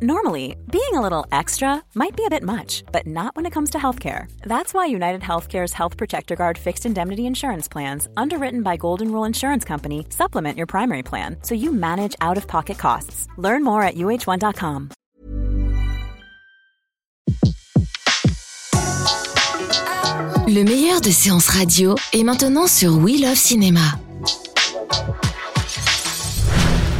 Normally, 0.00 0.54
being 0.70 0.94
a 0.94 1.00
little 1.00 1.26
extra 1.32 1.82
might 1.96 2.16
be 2.16 2.24
a 2.24 2.30
bit 2.30 2.44
much, 2.44 2.84
but 2.92 3.04
not 3.04 3.34
when 3.34 3.46
it 3.46 3.52
comes 3.52 3.70
to 3.70 3.78
healthcare. 3.78 4.30
That's 4.42 4.72
why 4.72 4.86
United 4.86 5.22
Healthcare's 5.22 5.72
Health 5.72 5.96
Protector 5.96 6.36
Guard 6.36 6.56
fixed 6.56 6.86
indemnity 6.86 7.26
insurance 7.26 7.66
plans, 7.66 8.06
underwritten 8.16 8.62
by 8.62 8.76
Golden 8.76 9.10
Rule 9.10 9.24
Insurance 9.24 9.64
Company, 9.64 10.06
supplement 10.10 10.56
your 10.56 10.68
primary 10.68 11.02
plan 11.02 11.38
so 11.42 11.56
you 11.56 11.72
manage 11.72 12.14
out 12.20 12.36
of 12.36 12.46
pocket 12.46 12.78
costs. 12.78 13.26
Learn 13.38 13.64
more 13.64 13.82
at 13.82 13.96
uh1.com. 13.96 14.90
Le 20.46 20.62
meilleur 20.62 21.00
de 21.00 21.10
séances 21.10 21.48
radio 21.48 21.96
est 22.12 22.22
maintenant 22.22 22.68
sur 22.68 22.96
We 22.98 23.20
Love 23.20 23.34
Cinéma. 23.34 23.98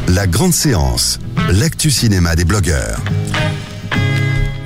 La 0.09 0.25
grande 0.25 0.53
séance, 0.53 1.19
l'actu 1.51 1.89
cinéma 1.89 2.35
des 2.35 2.45
blogueurs. 2.45 2.99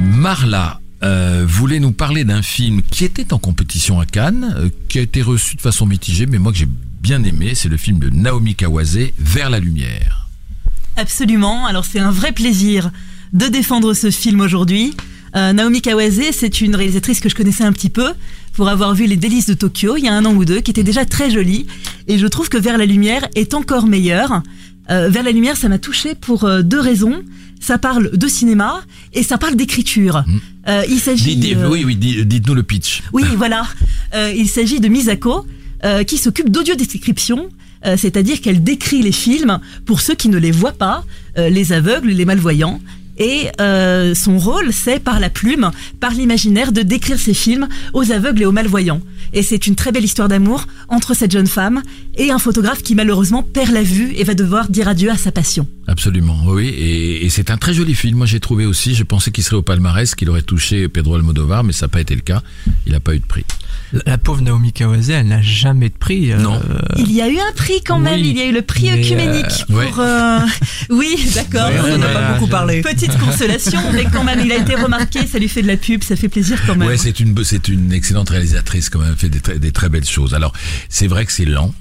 Marla 0.01 0.79
euh, 1.03 1.45
voulait 1.47 1.79
nous 1.79 1.91
parler 1.91 2.23
d'un 2.23 2.41
film 2.41 2.81
qui 2.81 3.05
était 3.05 3.33
en 3.33 3.37
compétition 3.37 3.99
à 3.99 4.05
Cannes, 4.05 4.55
euh, 4.57 4.69
qui 4.89 4.99
a 4.99 5.01
été 5.01 5.21
reçu 5.21 5.55
de 5.55 5.61
façon 5.61 5.85
mitigée, 5.85 6.25
mais 6.25 6.39
moi 6.39 6.51
que 6.51 6.57
j'ai 6.57 6.67
bien 7.01 7.23
aimé, 7.23 7.53
c'est 7.55 7.69
le 7.69 7.77
film 7.77 7.99
de 7.99 8.09
Naomi 8.09 8.55
Kawase, 8.55 8.99
Vers 9.17 9.49
la 9.49 9.59
lumière. 9.59 10.29
Absolument, 10.95 11.65
alors 11.65 11.85
c'est 11.85 11.99
un 11.99 12.11
vrai 12.11 12.31
plaisir 12.31 12.91
de 13.31 13.47
défendre 13.47 13.93
ce 13.93 14.11
film 14.11 14.41
aujourd'hui. 14.41 14.93
Euh, 15.35 15.51
Naomi 15.53 15.81
Kawase, 15.81 16.21
c'est 16.31 16.61
une 16.61 16.75
réalisatrice 16.75 17.19
que 17.19 17.29
je 17.29 17.35
connaissais 17.35 17.63
un 17.63 17.73
petit 17.73 17.89
peu 17.89 18.13
pour 18.53 18.69
avoir 18.69 18.93
vu 18.93 19.07
Les 19.07 19.17
délices 19.17 19.47
de 19.47 19.55
Tokyo 19.55 19.97
il 19.97 20.03
y 20.03 20.07
a 20.07 20.13
un 20.13 20.25
an 20.25 20.33
ou 20.33 20.45
deux, 20.45 20.61
qui 20.61 20.69
était 20.69 20.83
déjà 20.83 21.05
très 21.05 21.31
jolie. 21.31 21.65
Et 22.07 22.19
je 22.19 22.27
trouve 22.27 22.49
que 22.49 22.57
Vers 22.57 22.77
la 22.77 22.85
lumière 22.85 23.27
est 23.35 23.53
encore 23.53 23.87
meilleur. 23.87 24.43
Euh, 24.89 25.09
Vers 25.09 25.23
la 25.23 25.31
lumière, 25.31 25.55
ça 25.57 25.69
m'a 25.69 25.79
touché 25.79 26.15
pour 26.15 26.43
euh, 26.43 26.61
deux 26.61 26.79
raisons. 26.79 27.23
Ça 27.59 27.77
parle 27.77 28.11
de 28.17 28.27
cinéma 28.27 28.81
et 29.13 29.23
ça 29.23 29.37
parle 29.37 29.55
d'écriture. 29.55 30.23
Euh, 30.67 30.83
il 30.89 30.99
s'agit. 30.99 31.55
Euh, 31.55 31.69
oui, 31.69 31.83
oui, 31.85 31.95
dites-nous 31.95 32.53
le 32.55 32.63
pitch. 32.63 33.03
oui, 33.13 33.23
voilà. 33.37 33.65
Il 34.35 34.47
s'agit 34.49 34.79
de 34.81 34.89
Misako, 34.89 35.45
qui 36.05 36.17
s'occupe 36.17 36.49
d'audio-description, 36.49 37.49
c'est-à-dire 37.97 38.41
qu'elle 38.41 38.63
décrit 38.63 39.01
les 39.01 39.11
films 39.13 39.59
pour 39.85 40.01
ceux 40.01 40.13
qui 40.13 40.29
ne 40.29 40.37
les 40.37 40.51
voient 40.51 40.73
pas, 40.73 41.03
les 41.37 41.71
aveugles, 41.73 42.09
les 42.09 42.25
malvoyants. 42.25 42.79
Et 43.17 43.47
euh, 43.61 44.15
son 44.15 44.37
rôle, 44.39 44.73
c'est 44.73 44.99
par 44.99 45.19
la 45.19 45.29
plume, 45.29 45.69
par 45.99 46.11
l'imaginaire, 46.11 46.71
de 46.71 46.81
décrire 46.81 47.19
ces 47.19 47.33
films 47.33 47.67
aux 47.93 48.11
aveugles 48.11 48.41
et 48.41 48.45
aux 48.45 48.51
malvoyants. 48.51 49.01
Et 49.33 49.43
c'est 49.43 49.67
une 49.67 49.75
très 49.75 49.91
belle 49.91 50.03
histoire 50.03 50.27
d'amour 50.27 50.65
entre 50.89 51.13
cette 51.15 51.31
jeune 51.31 51.47
femme 51.47 51.81
et 52.15 52.31
un 52.31 52.39
photographe 52.39 52.83
qui 52.83 52.95
malheureusement 52.95 53.41
perd 53.43 53.71
la 53.71 53.83
vue 53.83 54.13
et 54.15 54.23
va 54.23 54.33
devoir 54.35 54.69
dire 54.69 54.87
adieu 54.87 55.09
à 55.11 55.17
sa 55.17 55.31
passion. 55.31 55.67
Absolument, 55.87 56.37
oui, 56.45 56.67
et, 56.69 57.25
et 57.25 57.29
c'est 57.29 57.51
un 57.51 57.57
très 57.57 57.73
joli 57.73 57.93
film. 57.93 58.17
Moi, 58.17 58.25
j'ai 58.25 58.39
trouvé 58.39 58.65
aussi. 58.65 58.95
Je 58.95 59.03
pensais 59.03 59.31
qu'il 59.31 59.43
serait 59.43 59.57
au 59.57 59.61
palmarès, 59.61 60.15
qu'il 60.15 60.29
aurait 60.29 60.41
touché 60.41 60.87
Pedro 60.87 61.15
Almodovar, 61.15 61.63
mais 61.63 61.73
ça 61.73 61.85
n'a 61.85 61.89
pas 61.89 62.01
été 62.01 62.15
le 62.15 62.21
cas. 62.21 62.41
Il 62.85 62.93
n'a 62.93 62.99
pas 62.99 63.13
eu 63.15 63.19
de 63.19 63.25
prix. 63.25 63.43
La 64.05 64.17
pauvre 64.17 64.41
Naomi 64.41 64.71
Kawase, 64.71 65.09
elle 65.11 65.27
n'a 65.27 65.41
jamais 65.41 65.89
de 65.89 65.93
prix. 65.93 66.31
euh, 66.31 66.37
Non. 66.37 66.59
Il 66.97 67.11
y 67.11 67.21
a 67.21 67.29
eu 67.29 67.37
un 67.37 67.51
prix 67.55 67.81
quand 67.85 67.99
même, 67.99 68.19
oui, 68.21 68.29
il 68.31 68.37
y 68.37 68.41
a 68.41 68.47
eu 68.47 68.51
le 68.53 68.61
prix 68.63 68.89
œcuménique 68.91 69.45
euh, 69.69 69.85
pour... 69.87 69.99
euh, 69.99 70.39
Oui, 70.89 71.15
d'accord. 71.35 71.69
Ouais, 71.69 71.91
on 71.91 71.99
en 71.99 72.01
a 72.01 72.07
pas 72.07 72.33
beaucoup 72.33 72.47
parlé. 72.47 72.81
Petite 73.07 73.19
consolation, 73.19 73.79
mais 73.93 74.05
quand 74.11 74.23
même, 74.23 74.39
il 74.43 74.51
a 74.51 74.57
été 74.57 74.75
remarqué, 74.75 75.25
ça 75.27 75.39
lui 75.39 75.47
fait 75.49 75.61
de 75.61 75.67
la 75.67 75.77
pub, 75.77 76.03
ça 76.03 76.15
fait 76.15 76.29
plaisir 76.29 76.59
quand 76.65 76.75
même. 76.75 76.87
Ouais, 76.87 76.97
c'est 76.97 77.19
une 77.19 77.43
c'est 77.43 77.67
une 77.67 77.91
excellente 77.91 78.29
réalisatrice 78.29 78.89
quand 78.89 78.99
même, 78.99 79.09
elle 79.11 79.17
fait 79.17 79.29
des, 79.29 79.39
très- 79.39 79.59
des 79.59 79.71
très 79.71 79.89
belles 79.89 80.05
choses. 80.05 80.33
Alors, 80.33 80.53
c'est 80.89 81.07
vrai 81.07 81.25
que 81.25 81.31
c'est 81.31 81.45
lent. 81.45 81.73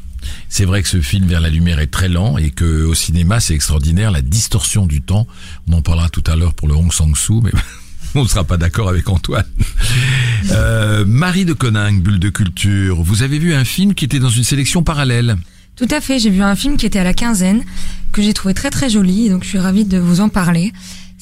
C'est 0.48 0.64
vrai 0.64 0.83
que 0.83 0.89
ce 0.89 1.01
film 1.01 1.27
vers 1.27 1.41
la 1.41 1.51
lumière 1.51 1.81
est 1.81 1.89
très 1.89 2.09
lent 2.09 2.39
et 2.39 2.51
que 2.51 2.84
au 2.84 2.95
cinéma 2.95 3.41
c'est 3.41 3.55
extraordinaire 3.55 4.12
la 4.12 4.23
distorsion 4.23 4.87
du 4.87 5.03
temps. 5.03 5.27
On 5.69 5.73
en 5.73 5.83
parlera 5.83 6.09
tout 6.11 6.23
à 6.29 6.37
l'heure 6.37 6.55
pour 6.55 6.69
le 6.69 6.75
Hong 6.75 6.92
Sang-soo, 6.92 7.41
mais 7.42 7.51
on 8.14 8.23
ne 8.23 8.29
sera 8.29 8.45
pas 8.45 8.57
d'accord 8.57 8.89
avec 8.89 9.09
Antoine. 9.09 9.45
Euh, 10.53 11.05
Marie 11.07 11.45
de 11.45 11.53
Coninck, 11.53 12.03
Bulle 12.03 12.19
de 12.20 12.29
Culture, 12.31 13.03
vous 13.03 13.23
avez 13.23 13.39
vu 13.39 13.53
un 13.55 13.64
film 13.64 13.95
qui 13.95 14.05
était 14.05 14.19
dans 14.20 14.29
une 14.29 14.45
sélection 14.45 14.83
parallèle? 14.85 15.36
Tout 15.77 15.89
à 15.91 16.01
fait, 16.01 16.18
j'ai 16.18 16.30
vu 16.30 16.42
un 16.42 16.55
film 16.55 16.77
qui 16.77 16.86
était 16.86 16.98
à 16.98 17.05
la 17.05 17.14
quinzaine, 17.14 17.63
que 18.13 18.23
j'ai 18.23 18.35
trouvé 18.35 18.55
très 18.55 18.70
très 18.70 18.91
joli, 18.91 19.30
donc 19.30 19.42
je 19.42 19.48
suis 19.48 19.58
ravie 19.58 19.85
de 19.85 19.98
vous 19.98 20.20
en 20.20 20.29
parler. 20.29 20.73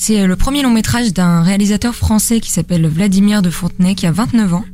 C'est 0.02 0.26
le 0.26 0.34
premier 0.34 0.62
long 0.62 0.70
métrage 0.70 1.12
d'un 1.12 1.42
réalisateur 1.42 1.94
français 1.94 2.40
qui 2.40 2.50
s'appelle 2.50 2.88
Vladimir 2.88 3.42
de 3.42 3.50
Fontenay, 3.50 3.94
qui 3.94 4.06
a 4.06 4.12
29 4.12 4.54
ans, 4.54 4.64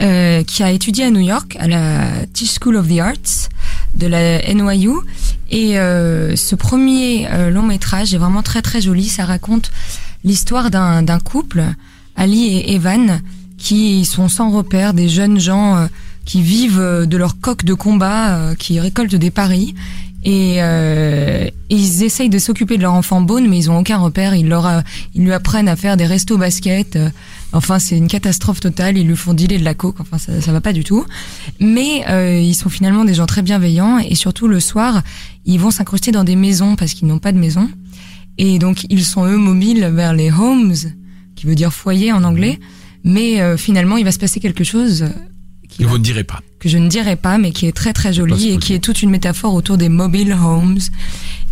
euh, 0.00 0.44
qui 0.44 0.62
a 0.62 0.70
étudié 0.70 1.06
à 1.06 1.10
New 1.10 1.22
York, 1.22 1.56
à 1.58 1.66
la 1.66 2.24
Tisch 2.32 2.54
School 2.60 2.76
of 2.76 2.86
the 2.86 3.00
Arts 3.00 3.48
de 3.96 4.06
la 4.06 4.40
NYU. 4.54 4.92
Et 5.50 5.76
euh, 5.76 6.36
ce 6.36 6.54
premier 6.54 7.26
euh, 7.32 7.50
long 7.50 7.64
métrage 7.64 8.14
est 8.14 8.18
vraiment 8.18 8.44
très 8.44 8.62
très 8.62 8.80
joli. 8.80 9.08
Ça 9.08 9.24
raconte 9.24 9.72
l'histoire 10.22 10.70
d'un 10.70 11.18
couple, 11.18 11.64
Ali 12.14 12.46
et 12.46 12.74
Evan, 12.74 13.22
qui 13.58 14.04
sont 14.04 14.28
sans 14.28 14.50
repère, 14.50 14.94
des 14.94 15.08
jeunes 15.08 15.40
gens 15.40 15.76
euh, 15.76 15.86
qui 16.24 16.42
vivent 16.42 16.80
euh, 16.80 17.06
de 17.06 17.16
leur 17.16 17.40
coq 17.40 17.64
de 17.64 17.74
combat, 17.74 18.36
euh, 18.36 18.54
qui 18.54 18.80
récoltent 18.80 19.14
des 19.14 19.30
paris. 19.30 19.74
Et 20.26 20.54
euh, 20.62 21.46
ils 21.68 22.02
essayent 22.02 22.30
de 22.30 22.38
s'occuper 22.38 22.76
de 22.78 22.82
leur 22.82 22.94
enfant 22.94 23.20
Bone, 23.20 23.46
mais 23.48 23.58
ils 23.58 23.70
ont 23.70 23.78
aucun 23.78 23.98
repère. 23.98 24.34
Ils, 24.34 24.48
leur, 24.48 24.82
ils 25.14 25.22
lui 25.22 25.32
apprennent 25.32 25.68
à 25.68 25.76
faire 25.76 25.96
des 25.98 26.06
restos 26.06 26.38
basket. 26.38 26.96
euh, 26.96 27.10
enfin, 27.52 27.78
c'est 27.78 27.98
une 27.98 28.08
catastrophe 28.08 28.60
totale. 28.60 28.96
Ils 28.96 29.06
lui 29.06 29.16
font 29.16 29.34
dealer 29.34 29.58
de 29.58 29.64
la 29.64 29.74
coke. 29.74 30.00
Enfin, 30.00 30.16
ça, 30.18 30.40
ça 30.40 30.50
va 30.52 30.62
pas 30.62 30.72
du 30.72 30.82
tout. 30.82 31.04
Mais 31.60 32.04
euh, 32.08 32.40
ils 32.40 32.54
sont 32.54 32.70
finalement 32.70 33.04
des 33.04 33.12
gens 33.14 33.26
très 33.26 33.42
bienveillants. 33.42 33.98
Et 33.98 34.14
surtout, 34.14 34.48
le 34.48 34.60
soir, 34.60 35.02
ils 35.44 35.60
vont 35.60 35.70
s'incruster 35.70 36.10
dans 36.10 36.24
des 36.24 36.36
maisons 36.36 36.74
parce 36.76 36.94
qu'ils 36.94 37.06
n'ont 37.08 37.18
pas 37.18 37.32
de 37.32 37.38
maison. 37.38 37.68
Et 38.38 38.58
donc, 38.58 38.86
ils 38.88 39.04
sont 39.04 39.26
eux 39.26 39.36
mobiles 39.36 39.84
vers 39.94 40.14
les 40.14 40.30
homes, 40.32 40.72
qui 41.36 41.46
veut 41.46 41.54
dire 41.54 41.72
foyer 41.72 42.12
en 42.12 42.24
anglais. 42.24 42.58
Mais 43.04 43.42
euh, 43.42 43.58
finalement, 43.58 43.98
il 43.98 44.04
va 44.06 44.12
se 44.12 44.18
passer 44.18 44.40
quelque 44.40 44.64
chose 44.64 45.04
qui 45.68 45.78
Que 45.78 45.84
va- 45.84 45.90
vous 45.90 45.98
ne 45.98 46.02
direz 46.02 46.24
pas. 46.24 46.40
Que 46.64 46.68
je 46.70 46.78
ne 46.78 46.88
dirai 46.88 47.14
pas, 47.16 47.38
mais 47.38 47.52
qui 47.52 47.66
est 47.66 47.72
très 47.72 47.92
très 47.92 48.08
Pas 48.08 48.12
joli 48.12 48.50
et 48.50 48.56
qui 48.58 48.74
est 48.74 48.78
toute 48.80 49.02
une 49.02 49.10
métaphore 49.10 49.54
autour 49.54 49.76
des 49.78 49.88
mobile 49.88 50.32
homes. 50.32 50.78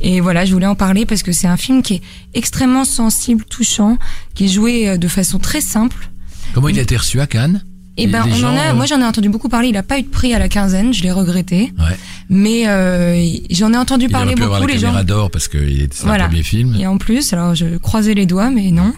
Et 0.00 0.20
voilà, 0.20 0.44
je 0.44 0.52
voulais 0.52 0.66
en 0.66 0.74
parler 0.74 1.06
parce 1.06 1.22
que 1.22 1.30
c'est 1.30 1.46
un 1.46 1.56
film 1.56 1.82
qui 1.82 1.94
est 1.94 2.02
extrêmement 2.34 2.84
sensible, 2.84 3.44
touchant, 3.44 3.98
qui 4.34 4.46
est 4.46 4.48
joué 4.48 4.88
euh, 4.88 4.96
de 4.96 5.06
façon 5.06 5.38
très 5.38 5.60
simple. 5.60 6.08
Comment 6.54 6.68
il 6.68 6.78
a 6.78 6.82
été 6.82 6.96
reçu 6.96 7.20
à 7.20 7.26
Cannes? 7.28 7.62
Et 7.98 8.06
ben, 8.06 8.24
Les 8.24 8.32
on 8.32 8.34
en 8.34 8.38
gens, 8.38 8.56
a, 8.56 8.70
euh, 8.70 8.74
moi 8.74 8.86
j'en 8.86 9.00
ai 9.00 9.04
entendu 9.04 9.28
beaucoup 9.28 9.48
parler. 9.50 9.68
Il 9.68 9.76
a 9.76 9.82
pas 9.82 9.98
eu 9.98 10.02
de 10.02 10.08
prix 10.08 10.32
à 10.34 10.38
la 10.38 10.48
quinzaine, 10.48 10.92
je 10.94 11.02
l'ai 11.02 11.12
regretté. 11.12 11.72
Ouais. 11.78 11.96
Mais 12.30 12.66
euh, 12.66 13.22
j'en 13.50 13.72
ai 13.74 13.76
entendu 13.76 14.06
Il 14.06 14.10
parler 14.10 14.34
pu 14.34 14.42
avoir 14.42 14.60
beaucoup. 14.60 14.68
la 14.68 14.74
Les 14.74 14.80
gens. 14.80 14.86
caméra 14.88 15.04
d'or 15.04 15.30
parce 15.30 15.46
que 15.46 15.58
c'est 15.90 16.04
Voilà. 16.06 16.24
un 16.24 16.28
premier 16.28 16.42
film. 16.42 16.74
Et 16.80 16.86
en 16.86 16.96
plus, 16.96 17.32
alors 17.34 17.54
je 17.54 17.76
croisais 17.76 18.14
les 18.14 18.24
doigts, 18.26 18.48
mais 18.50 18.70
non. 18.70 18.92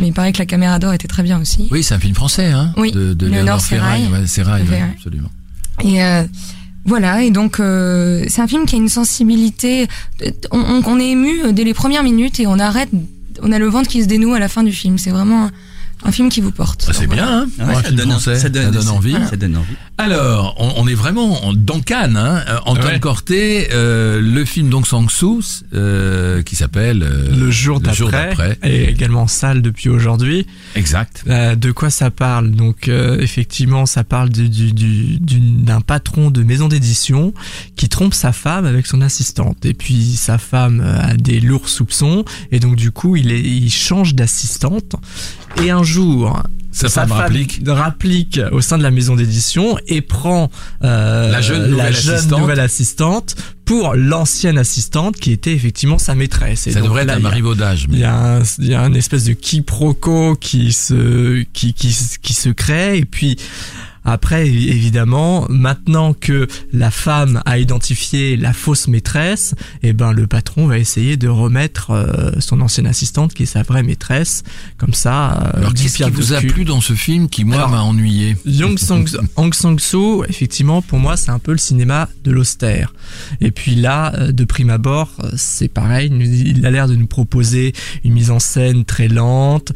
Mais 0.00 0.08
il 0.08 0.12
paraît 0.12 0.32
que 0.32 0.38
la 0.38 0.46
caméra 0.46 0.78
d'or 0.78 0.92
était 0.94 1.06
très 1.08 1.22
bien 1.22 1.40
aussi. 1.40 1.68
Oui, 1.70 1.82
c'est 1.84 1.94
un 1.94 1.98
film 2.00 2.14
français, 2.14 2.46
hein 2.46 2.72
Oui, 2.76 2.90
De, 2.90 3.14
de 3.14 3.26
Léonore 3.26 3.60
Ferraille. 3.62 4.06
Ouais, 4.10 4.18
ouais. 4.18 4.82
absolument. 4.96 5.30
Et 5.82 6.02
euh, 6.02 6.24
voilà, 6.84 7.22
et 7.22 7.30
donc 7.30 7.60
euh, 7.60 8.24
c'est 8.28 8.40
un 8.40 8.46
film 8.46 8.66
qui 8.66 8.74
a 8.76 8.78
une 8.78 8.88
sensibilité. 8.88 9.88
On, 10.50 11.00
est 11.00 11.08
ému 11.08 11.52
dès 11.52 11.64
les 11.64 11.74
premières 11.74 12.02
minutes 12.02 12.40
et 12.40 12.46
on 12.46 12.58
arrête. 12.58 12.90
On 13.42 13.52
a 13.52 13.58
le 13.58 13.66
ventre 13.66 13.88
qui 13.88 14.02
se 14.02 14.08
dénoue 14.08 14.34
à 14.34 14.38
la 14.38 14.48
fin 14.48 14.62
du 14.62 14.72
film. 14.72 14.98
C'est 14.98 15.10
vraiment 15.10 15.50
un, 16.04 16.12
film 16.12 16.28
qui 16.28 16.40
vous 16.40 16.50
porte. 16.52 16.86
Ah, 16.88 16.92
c'est 16.92 17.06
bien, 17.06 17.26
hein 17.26 17.46
ouais, 17.66 17.82
ça, 17.82 17.90
donne, 17.90 18.10
français, 18.10 18.36
ça 18.38 18.48
donne- 18.48 18.88
envie. 18.88 19.16
Ça 19.30 19.36
donne 19.36 19.56
envie. 19.56 19.74
Alors, 19.98 20.54
on, 20.58 20.72
on 20.82 20.88
est 20.88 20.94
vraiment 20.94 21.52
dans 21.54 21.80
Cannes. 21.80 22.16
Hein 22.16 22.42
Euh, 22.48 22.58
Antoine 22.66 22.94
Ouais. 22.94 23.00
Corté, 23.00 23.68
euh, 23.72 24.20
le 24.20 24.44
film 24.44 24.68
donc 24.68 24.86
Sang-soo, 24.86 25.40
euh, 25.72 26.42
qui 26.42 26.56
s'appelle 26.56 27.02
euh, 27.02 27.28
le 27.36 27.50
jour 27.50 27.80
d'après, 27.80 28.58
et 28.62 28.88
également 28.90 29.22
en 29.22 29.26
salle 29.28 29.62
depuis 29.62 29.88
aujourd'hui. 29.88 30.46
Exact. 30.74 31.24
Euh, 31.28 31.54
de 31.56 31.70
quoi 31.72 31.90
ça 31.90 32.10
parle? 32.10 32.50
Donc 32.50 32.88
euh, 32.88 33.18
effectivement, 33.20 33.86
ça 33.86 34.04
parle 34.04 34.28
du- 34.30 34.48
du- 34.48 34.72
du- 34.72 35.18
d'une- 35.20 35.64
d'un 35.64 35.80
patron 35.80 36.30
de 36.30 36.42
maison 36.42 36.68
d'édition 36.68 37.32
qui 37.76 37.88
trompe 37.88 38.14
sa 38.14 38.32
femme 38.32 38.64
avec 38.66 38.86
son 38.86 39.00
assistante. 39.00 39.64
Et 39.64 39.74
puis 39.74 40.16
sa 40.16 40.38
femme 40.38 40.80
a 40.80 41.14
des 41.14 41.40
lourds 41.40 41.68
soupçons 41.68 42.24
et 42.52 42.58
donc 42.60 42.76
du 42.76 42.90
coup 42.90 43.16
il, 43.16 43.30
est, 43.32 43.40
il 43.40 43.70
change 43.70 44.14
d'assistante. 44.14 44.96
Et 45.62 45.70
un 45.70 45.82
jour, 45.82 46.42
Sa 46.72 46.88
femme 46.88 47.12
rapplique. 47.12 47.60
rapplique 47.66 48.40
au 48.52 48.60
sein 48.60 48.76
de 48.76 48.82
la 48.82 48.90
maison 48.90 49.14
d'édition 49.16 49.78
et 49.86 50.00
prend 50.00 50.50
euh, 50.82 51.30
La 51.30 51.40
jeune 51.40 51.70
nouvelle 51.70 51.94
assistante. 51.94 52.40
nouvelle 52.40 52.60
assistante 52.60 53.36
pour 53.64 53.94
l'ancienne 53.94 54.58
assistante 54.58 55.16
qui 55.16 55.32
était 55.32 55.52
effectivement 55.54 55.98
sa 55.98 56.14
maîtresse. 56.14 56.66
Et 56.66 56.72
Ça 56.72 56.80
donc 56.80 56.88
devrait 56.88 57.04
être 57.04 57.10
un 57.10 57.18
il 57.18 57.22
y 57.22 57.26
a- 57.26 57.28
marivaudage. 57.28 57.86
il 57.90 57.98
y 57.98 58.04
a 58.04 58.14
un, 58.38 58.42
il 58.58 58.66
y 58.66 58.74
a 58.74 58.80
un 58.82 58.92
espèce 58.94 59.24
de 59.24 59.32
quiproquo 59.32 60.36
qui 60.38 60.72
se, 60.72 61.44
qui, 61.52 61.72
qui, 61.72 61.96
qui 62.20 62.34
se 62.34 62.48
crée 62.50 62.98
et 62.98 63.04
puis 63.04 63.36
Après, 64.04 64.46
évidemment, 64.46 65.46
maintenant 65.48 66.12
que 66.12 66.46
la 66.72 66.90
femme 66.90 67.42
a 67.46 67.58
identifié 67.58 68.36
la 68.36 68.52
fausse 68.52 68.86
maîtresse, 68.86 69.54
eh 69.82 69.94
ben 69.94 70.12
le 70.12 70.26
patron 70.26 70.66
va 70.66 70.78
essayer 70.78 71.16
de 71.16 71.28
remettre 71.28 71.90
euh, 71.90 72.32
son 72.38 72.60
ancienne 72.60 72.86
assistante, 72.86 73.32
qui 73.32 73.44
est 73.44 73.46
sa 73.46 73.62
vraie 73.62 73.82
maîtresse, 73.82 74.42
comme 74.76 74.92
ça. 74.92 75.32
Euh, 75.32 75.58
Alors 75.58 75.74
qu'est-ce 75.74 76.02
qui 76.02 76.10
vous 76.10 76.34
a 76.34 76.40
plu 76.40 76.64
dans 76.64 76.82
ce 76.82 76.92
film 76.92 77.28
qui 77.30 77.44
moi 77.44 77.66
m'a 77.68 77.80
ennuyé 77.80 78.36
Young 78.44 78.78
Sang 78.78 79.04
Hong 79.36 79.54
Sang-soo, 79.54 80.24
effectivement, 80.28 80.82
pour 80.82 80.98
moi, 80.98 81.16
c'est 81.16 81.30
un 81.30 81.38
peu 81.38 81.52
le 81.52 81.58
cinéma 81.58 82.08
de 82.24 82.30
l'austère. 82.30 82.92
Et 83.40 83.50
puis 83.50 83.74
là, 83.74 84.14
euh, 84.16 84.32
de 84.32 84.44
prime 84.44 84.70
abord, 84.70 85.12
c'est 85.36 85.68
pareil. 85.68 86.12
Il 86.12 86.66
a 86.66 86.70
l'air 86.70 86.88
de 86.88 86.94
nous 86.94 87.06
proposer 87.06 87.72
une 88.04 88.12
mise 88.12 88.30
en 88.30 88.38
scène 88.38 88.84
très 88.84 89.08
lente, 89.08 89.72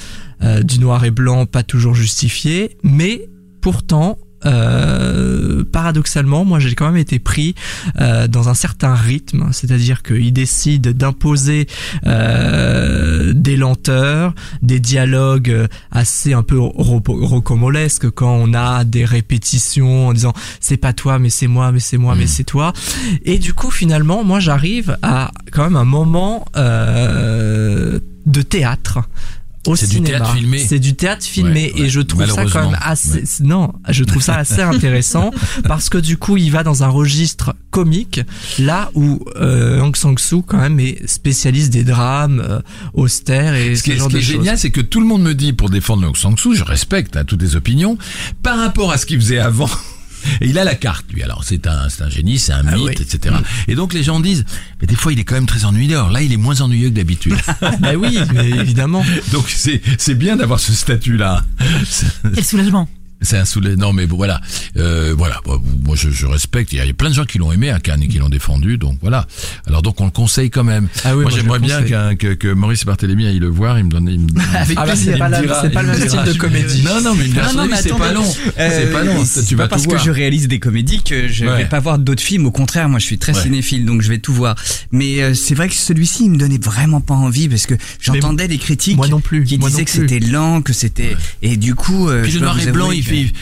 du 0.62 0.78
noir 0.78 1.04
et 1.04 1.10
blanc, 1.10 1.46
pas 1.46 1.64
toujours 1.64 1.94
justifié, 1.94 2.76
mais 2.84 3.28
pourtant, 3.60 4.18
euh, 4.46 5.64
paradoxalement, 5.64 6.44
moi 6.44 6.58
j'ai 6.60 6.74
quand 6.74 6.86
même 6.86 6.96
été 6.96 7.18
pris 7.18 7.54
euh, 8.00 8.28
dans 8.28 8.48
un 8.48 8.54
certain 8.54 8.94
rythme, 8.94 9.48
c'est-à-dire 9.52 10.02
qu'il 10.02 10.32
décide 10.32 10.92
d'imposer 10.96 11.66
euh, 12.06 13.32
des 13.34 13.56
lenteurs, 13.56 14.34
des 14.62 14.78
dialogues 14.78 15.66
assez 15.90 16.32
un 16.32 16.42
peu 16.42 16.58
rocambolesques 16.58 18.10
quand 18.10 18.32
on 18.32 18.54
a 18.54 18.84
des 18.84 19.04
répétitions 19.04 20.08
en 20.08 20.12
disant 20.12 20.32
c'est 20.60 20.76
pas 20.76 20.92
toi 20.92 21.18
mais 21.18 21.30
c'est 21.30 21.48
moi 21.48 21.72
mais 21.72 21.80
c'est 21.80 21.98
moi 21.98 22.14
mais 22.14 22.24
mm. 22.24 22.28
c'est 22.28 22.44
toi 22.44 22.72
et 23.24 23.38
du 23.38 23.54
coup 23.54 23.70
finalement 23.70 24.22
moi 24.22 24.38
j'arrive 24.38 24.96
à 25.02 25.32
quand 25.50 25.64
même 25.64 25.76
un 25.76 25.84
moment 25.84 26.44
de 26.54 28.42
théâtre 28.42 29.00
c'est 29.76 29.88
du 29.88 30.02
théâtre 30.02 30.34
filmé. 30.34 30.58
C'est 30.58 30.78
du 30.78 30.94
théâtre 30.94 31.24
filmé 31.24 31.72
et 31.76 31.88
je 31.88 32.00
trouve 32.00 32.26
ça 32.26 32.44
quand 32.44 32.70
même 32.70 32.78
assez 32.80 33.24
non, 33.40 33.72
je 33.88 34.04
trouve 34.04 34.22
ça 34.22 34.36
assez 34.36 34.62
intéressant 34.74 35.30
parce 35.64 35.88
que 35.88 35.98
du 35.98 36.16
coup, 36.16 36.36
il 36.36 36.50
va 36.50 36.62
dans 36.62 36.82
un 36.82 36.88
registre 36.88 37.54
comique 37.70 38.20
là 38.58 38.90
où 38.94 39.24
euh, 39.36 39.80
Hong 39.80 39.94
Sang-soo 39.94 40.42
quand 40.42 40.58
même 40.58 40.80
est 40.80 41.06
spécialiste 41.06 41.72
des 41.72 41.84
drames 41.84 42.40
euh, 42.40 42.60
austères 42.94 43.54
et 43.54 43.76
ce, 43.76 43.82
qui, 43.82 43.98
ce 43.98 44.08
qui 44.08 44.16
est 44.16 44.20
génial, 44.20 44.58
c'est 44.58 44.70
que 44.70 44.80
tout 44.80 45.00
le 45.00 45.06
monde 45.06 45.22
me 45.22 45.34
dit 45.34 45.52
pour 45.52 45.70
défendre 45.70 46.06
Hong 46.06 46.16
Sang-soo, 46.16 46.54
je 46.54 46.64
respecte 46.64 47.16
à 47.16 47.20
hein, 47.20 47.24
toutes 47.24 47.42
les 47.42 47.56
opinions 47.56 47.98
par 48.42 48.58
rapport 48.58 48.92
à 48.92 48.98
ce 48.98 49.06
qu'il 49.06 49.20
faisait 49.20 49.38
avant. 49.38 49.68
Et 50.40 50.48
il 50.48 50.58
a 50.58 50.64
la 50.64 50.74
carte, 50.74 51.06
lui. 51.12 51.22
Alors, 51.22 51.44
c'est 51.44 51.66
un, 51.66 51.88
c'est 51.88 52.02
un 52.02 52.10
génie, 52.10 52.38
c'est 52.38 52.52
un 52.52 52.66
ah 52.66 52.76
mythe, 52.76 53.00
etc. 53.00 53.36
Et 53.66 53.74
donc, 53.74 53.92
les 53.92 54.02
gens 54.02 54.20
disent, 54.20 54.44
mais 54.80 54.86
des 54.86 54.96
fois, 54.96 55.12
il 55.12 55.18
est 55.18 55.24
quand 55.24 55.34
même 55.34 55.46
très 55.46 55.64
ennuyeux. 55.64 55.96
Alors 55.96 56.10
là, 56.10 56.22
il 56.22 56.32
est 56.32 56.36
moins 56.36 56.60
ennuyeux 56.60 56.90
que 56.90 56.94
d'habitude. 56.94 57.36
bah 57.80 57.94
oui, 57.96 58.18
mais 58.34 58.50
évidemment. 58.50 59.04
Donc, 59.32 59.48
c'est, 59.48 59.80
c'est 59.98 60.14
bien 60.14 60.36
d'avoir 60.36 60.60
ce 60.60 60.72
statut-là. 60.72 61.44
Quel 62.34 62.44
soulagement. 62.44 62.88
C'est 63.20 63.36
un 63.36 63.44
soulèvement. 63.44 63.88
Non, 63.88 63.92
mais 63.92 64.06
voilà, 64.06 64.40
euh, 64.76 65.12
voilà. 65.16 65.40
Moi, 65.84 65.96
je, 65.96 66.10
je, 66.10 66.26
respecte. 66.26 66.72
Il 66.72 66.78
y 66.78 66.80
a 66.80 66.92
plein 66.92 67.08
de 67.08 67.14
gens 67.14 67.24
qui 67.24 67.38
l'ont 67.38 67.50
aimé 67.50 67.70
à 67.70 67.80
Cannes 67.80 68.02
et 68.02 68.08
qui 68.08 68.18
l'ont 68.18 68.28
défendu. 68.28 68.78
Donc 68.78 68.98
voilà. 69.00 69.26
Alors 69.66 69.82
donc 69.82 70.00
on 70.00 70.04
le 70.04 70.10
conseille 70.10 70.50
quand 70.50 70.62
même. 70.62 70.88
Ah 71.04 71.16
oui, 71.16 71.22
moi, 71.22 71.32
j'aimerais 71.34 71.58
bien 71.58 71.82
que, 72.14 72.34
que 72.34 72.48
Maurice 72.48 72.84
Barthélémy 72.84 73.26
aille 73.26 73.40
le 73.40 73.48
voir. 73.48 73.78
Il 73.78 73.86
me 73.86 73.90
donne. 73.90 74.08
Il 74.08 74.20
me... 74.20 74.28
Avec 74.54 74.78
ah 74.80 74.86
bah, 74.86 74.94
c'est 74.94 75.18
pas, 75.18 75.28
pas, 75.28 75.82
le 75.82 75.88
même 75.88 76.08
style 76.08 76.22
de 76.22 76.32
comédie. 76.34 76.82
Non, 76.82 77.00
non, 77.00 77.14
mais, 77.14 77.26
non, 77.28 77.66
non, 77.66 77.76
c'est 77.80 77.96
pas 77.96 78.12
long. 78.12 78.24
Euh, 78.58 78.70
c'est 78.70 78.92
pas 78.92 79.02
long. 79.02 79.24
tu 79.46 79.56
vas 79.56 79.64
pas 79.64 79.70
parce 79.70 79.86
que 79.86 79.98
je 79.98 80.10
réalise 80.10 80.46
des 80.46 80.60
comédies 80.60 81.02
que 81.02 81.28
je 81.28 81.44
vais 81.44 81.66
pas 81.66 81.80
voir 81.80 81.98
d'autres 81.98 82.22
films. 82.22 82.46
Au 82.46 82.52
contraire, 82.52 82.88
moi, 82.88 83.00
je 83.00 83.04
suis 83.04 83.18
très 83.18 83.34
cinéphile, 83.34 83.84
donc 83.84 84.02
je 84.02 84.08
vais 84.08 84.18
tout 84.18 84.32
voir. 84.32 84.54
Mais 84.92 85.22
euh, 85.22 85.34
c'est 85.34 85.54
vrai 85.54 85.68
que 85.68 85.74
celui-ci, 85.74 86.24
il 86.26 86.30
me 86.30 86.36
donnait 86.36 86.58
vraiment 86.58 87.00
pas 87.00 87.14
envie 87.14 87.48
parce 87.48 87.66
que 87.66 87.74
j'entendais 88.00 88.46
des 88.46 88.58
critiques. 88.58 88.96
Moi 88.96 89.08
non 89.08 89.20
plus. 89.20 89.44
Qui 89.44 89.58
disaient 89.58 89.84
que 89.84 89.90
c'était 89.90 90.20
lent, 90.20 90.62
que 90.62 90.72
c'était 90.72 91.16
et 91.42 91.56
du 91.56 91.74
coup. 91.74 92.08
Puis 92.22 92.32
le 92.32 92.40
noir 92.40 92.60
et 92.60 92.70
blanc, 92.70 92.92
il 92.92 93.07
fait 93.08 93.32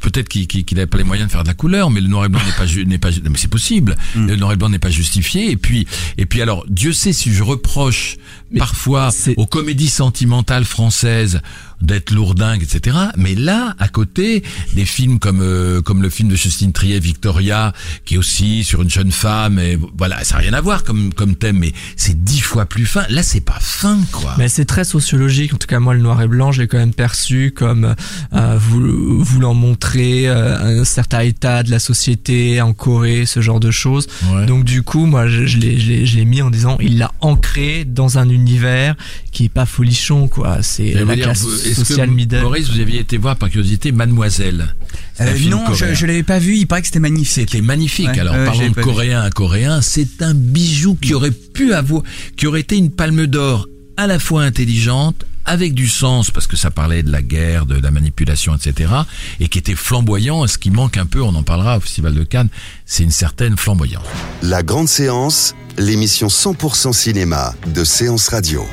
peut-être 0.00 0.28
qu'il 0.28 0.64
n'avait 0.76 0.86
pas 0.86 0.98
les 0.98 1.04
moyens 1.04 1.28
de 1.28 1.32
faire 1.32 1.42
de 1.42 1.48
la 1.48 1.54
couleur, 1.54 1.90
mais 1.90 2.00
le 2.00 2.08
noir 2.08 2.24
et 2.24 2.28
blanc 2.28 2.40
n'est 2.44 2.52
pas 2.52 2.66
n'est 2.84 2.98
pas 2.98 3.10
mais 3.10 3.38
c'est 3.38 3.48
possible. 3.48 3.96
Mm. 4.14 4.26
Le 4.26 4.36
noir 4.36 4.52
et 4.52 4.56
blanc 4.56 4.68
n'est 4.68 4.78
pas 4.78 4.90
justifié. 4.90 5.50
Et 5.50 5.56
puis 5.56 5.86
et 6.16 6.26
puis 6.26 6.42
alors 6.42 6.64
Dieu 6.68 6.92
sait 6.92 7.12
si 7.12 7.32
je 7.32 7.42
reproche 7.42 8.16
parfois 8.56 9.10
aux 9.36 9.46
comédies 9.46 9.88
sentimentales 9.88 10.64
françaises 10.64 11.40
d'être 11.80 12.10
lourdingue, 12.10 12.62
etc. 12.62 12.96
Mais 13.16 13.34
là, 13.34 13.74
à 13.78 13.88
côté, 13.88 14.42
des 14.74 14.84
films 14.84 15.18
comme 15.18 15.40
euh, 15.42 15.80
comme 15.80 16.02
le 16.02 16.10
film 16.10 16.28
de 16.28 16.36
Justine 16.36 16.72
Triet, 16.72 16.98
Victoria, 16.98 17.72
qui 18.04 18.14
est 18.14 18.18
aussi 18.18 18.64
sur 18.64 18.82
une 18.82 18.90
jeune 18.90 19.12
femme, 19.12 19.58
et 19.58 19.78
voilà, 19.96 20.24
ça 20.24 20.36
n'a 20.36 20.42
rien 20.42 20.52
à 20.52 20.60
voir 20.60 20.84
comme 20.84 21.12
comme 21.14 21.36
thème, 21.36 21.58
mais 21.58 21.72
c'est 21.96 22.24
dix 22.24 22.40
fois 22.40 22.66
plus 22.66 22.86
fin. 22.86 23.04
Là, 23.08 23.22
c'est 23.22 23.40
pas 23.40 23.58
fin, 23.60 23.98
quoi. 24.12 24.34
Mais 24.38 24.48
c'est 24.48 24.64
très 24.64 24.84
sociologique. 24.84 25.54
En 25.54 25.58
tout 25.58 25.66
cas, 25.66 25.78
moi, 25.78 25.94
le 25.94 26.00
noir 26.00 26.20
et 26.22 26.28
blanc, 26.28 26.52
je 26.52 26.62
l'ai 26.62 26.68
quand 26.68 26.78
même 26.78 26.94
perçu 26.94 27.52
comme 27.54 27.94
euh, 28.32 28.58
voulant 28.58 29.54
montrer 29.54 30.28
euh, 30.28 30.80
un 30.80 30.84
certain 30.84 31.20
état 31.20 31.62
de 31.62 31.70
la 31.70 31.78
société 31.78 32.60
en 32.60 32.72
Corée, 32.72 33.26
ce 33.26 33.40
genre 33.40 33.60
de 33.60 33.70
choses. 33.70 34.08
Donc, 34.46 34.64
du 34.64 34.82
coup, 34.82 35.06
moi, 35.06 35.26
je, 35.28 35.46
je 35.46 35.58
l'ai 35.58 36.24
mis 36.24 36.42
en 36.42 36.50
disant, 36.50 36.76
il 36.80 36.98
l'a 36.98 37.12
ancré 37.20 37.84
dans 37.84 38.18
un 38.18 38.28
univers 38.28 38.94
qui 39.32 39.44
est 39.44 39.48
pas 39.48 39.66
folichon, 39.66 40.28
quoi. 40.28 40.62
C'est 40.62 40.92
la 40.92 41.16
classe 41.16 41.46
social 41.74 42.08
que, 42.08 42.40
Maurice, 42.40 42.68
vous 42.68 42.80
aviez 42.80 43.00
été 43.00 43.16
voir 43.16 43.36
par 43.36 43.50
curiosité 43.50 43.92
Mademoiselle. 43.92 44.74
Euh, 45.20 45.38
non, 45.48 45.74
je, 45.74 45.94
je 45.94 46.06
l'avais 46.06 46.22
pas 46.22 46.38
vu. 46.38 46.56
Il 46.56 46.66
paraît 46.66 46.82
que 46.82 46.86
c'était 46.88 47.00
magnifique. 47.00 47.50
C'était 47.50 47.62
magnifique. 47.62 48.16
Alors, 48.18 48.34
parlons 48.34 48.70
de 48.70 48.80
coréen 48.80 49.22
à 49.22 49.30
coréen, 49.30 49.80
c'est 49.80 50.22
un 50.22 50.34
bijou 50.34 50.96
qui 51.00 51.14
aurait 51.14 51.30
pu 51.30 51.72
avoir, 51.74 52.02
qui 52.36 52.46
aurait 52.46 52.60
été 52.60 52.76
une 52.76 52.90
palme 52.90 53.26
d'or 53.26 53.66
à 53.96 54.06
la 54.06 54.20
fois 54.20 54.44
intelligente, 54.44 55.24
avec 55.44 55.74
du 55.74 55.88
sens, 55.88 56.30
parce 56.30 56.46
que 56.46 56.56
ça 56.56 56.70
parlait 56.70 57.02
de 57.02 57.10
la 57.10 57.22
guerre, 57.22 57.66
de 57.66 57.74
la 57.74 57.90
manipulation, 57.90 58.54
etc., 58.54 58.92
et 59.40 59.48
qui 59.48 59.58
était 59.58 59.74
flamboyant. 59.74 60.46
Ce 60.46 60.58
qui 60.58 60.70
manque 60.70 60.96
un 60.98 61.06
peu, 61.06 61.22
on 61.22 61.34
en 61.34 61.42
parlera 61.42 61.78
au 61.78 61.80
Festival 61.80 62.14
de 62.14 62.22
Cannes, 62.22 62.50
c'est 62.86 63.02
une 63.02 63.10
certaine 63.10 63.56
flamboyance. 63.56 64.04
La 64.42 64.62
grande 64.62 64.88
séance, 64.88 65.54
l'émission 65.78 66.28
100% 66.28 66.92
cinéma 66.92 67.54
de 67.74 67.82
Séance 67.82 68.28
Radio. 68.28 68.64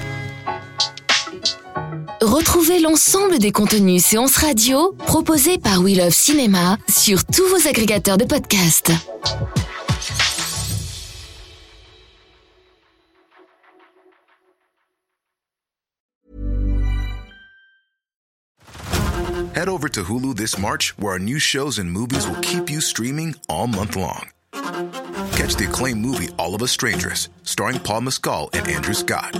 Retrouvez 2.35 2.79
l'ensemble 2.81 3.39
des 3.39 3.53
contenus 3.53 4.03
séances 4.03 4.35
radio 4.35 4.91
proposés 5.07 5.57
par 5.57 5.79
We 5.79 5.95
Love 5.95 6.13
Cinéma 6.13 6.77
sur 6.89 7.23
tous 7.23 7.47
vos 7.47 7.65
agrégateurs 7.65 8.17
de 8.17 8.25
podcasts. 8.25 8.91
Head 19.53 19.69
over 19.69 19.87
to 19.87 20.03
Hulu 20.03 20.35
this 20.35 20.59
March, 20.59 20.93
where 20.97 21.13
our 21.13 21.19
new 21.19 21.39
shows 21.39 21.79
and 21.79 21.89
movies 21.89 22.27
will 22.27 22.41
keep 22.41 22.69
you 22.69 22.81
streaming 22.81 23.35
all 23.47 23.67
month 23.67 23.95
long. 23.95 24.27
Catch 25.37 25.55
the 25.55 25.67
acclaimed 25.69 26.01
movie 26.01 26.27
All 26.37 26.53
of 26.53 26.61
Us 26.61 26.71
Strangers, 26.71 27.29
starring 27.43 27.79
Paul 27.79 28.01
Mescal 28.01 28.49
and 28.51 28.67
Andrew 28.67 28.93
Scott. 28.93 29.39